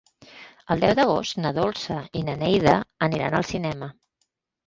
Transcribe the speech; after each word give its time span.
El 0.75 0.79
deu 0.83 0.93
d'agost 0.99 1.37
na 1.43 1.51
Dolça 1.57 1.97
i 2.21 2.23
na 2.29 2.35
Neida 2.45 2.75
aniran 3.09 3.39
al 3.41 3.45
cinema. 3.53 3.91